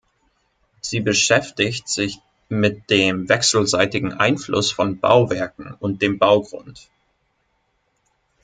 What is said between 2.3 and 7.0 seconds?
mit dem wechselseitigen Einfluss von Bauwerken und dem Baugrund.